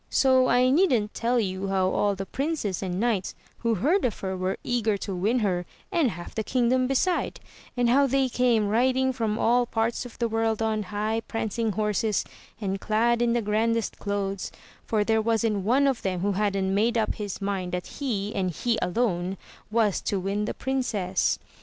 So 0.09 0.47
I 0.47 0.71
needn't 0.71 1.13
tell 1.13 1.39
you 1.39 1.67
how 1.67 1.91
all 1.91 2.15
the 2.15 2.25
princes 2.25 2.81
and 2.81 2.99
knights 2.99 3.35
who 3.59 3.75
heard 3.75 4.03
of 4.03 4.21
her 4.21 4.35
were 4.35 4.57
eager 4.63 4.97
to 4.97 5.13
win 5.15 5.37
her 5.41 5.63
and 5.91 6.09
half 6.09 6.33
tll^i^kingdoi^ 6.33 6.87
beside; 6.87 7.39
and 7.77 7.87
how 7.87 8.07
they 8.07 8.27
came 8.27 8.67
riding 8.67 9.13
from 9.13 9.37
all 9.37 9.67
parts 9.67 10.03
of 10.03 10.17
theVoriil^n 10.17 10.85
high 10.85 11.21
prancing 11.27 11.73
horses, 11.73 12.25
and 12.59 12.81
clad 12.81 13.21
in 13.21 13.33
the 13.33 13.43
grandest 13.43 13.99
clothes, 13.99 14.51
for 14.87 15.03
there 15.03 15.21
wasn't 15.21 15.57
one 15.57 15.85
of 15.85 16.01
them 16.01 16.21
who 16.21 16.31
hadn't 16.31 16.73
made 16.73 16.97
up 16.97 17.13
his 17.13 17.39
mind 17.39 17.71
that 17.73 17.85
he, 17.85 18.33
and 18.33 18.49
he 18.49 18.79
alone, 18.81 19.37
was 19.69 20.01
to 20.01 20.19
win 20.19 20.45
the 20.45 20.55
princess. 20.55 21.37